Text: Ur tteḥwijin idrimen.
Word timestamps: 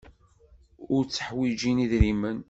Ur 0.93 1.01
tteḥwijin 1.05 1.83
idrimen. 1.85 2.37